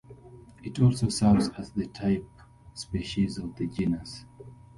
It 0.63 0.79
also 0.79 1.09
serves 1.09 1.49
as 1.59 1.73
the 1.73 1.85
type 1.85 2.25
species 2.73 3.37
of 3.37 3.55
the 3.55 3.67
genus. 3.67 4.25